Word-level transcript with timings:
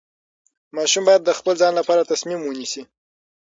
ماشوم 0.75 1.03
باید 1.07 1.21
د 1.25 1.31
خپل 1.39 1.53
ځان 1.61 1.73
لپاره 1.79 2.07
تصمیم 2.11 2.39
ونیسي. 2.43 2.83